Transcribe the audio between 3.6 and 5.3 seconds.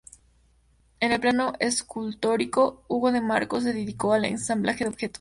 se dedicó al ensamblaje de objetos.